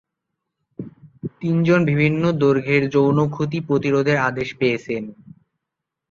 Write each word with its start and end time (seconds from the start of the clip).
তিনজন 1.41 1.79
বিভিন্ন 1.89 2.23
দৈর্ঘ্যের 2.41 2.83
যৌন 2.93 3.17
ক্ষতি 3.27 3.59
প্রতিরোধের 3.67 4.17
আদেশ 4.29 4.49
পেয়েছেন। 4.59 5.03